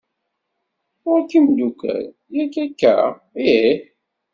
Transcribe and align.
Ɣuṛ-k 1.05 1.31
imdukkal, 1.37 2.05
yak 2.35 2.53
akka? 2.63 2.95
ih. 3.53 3.79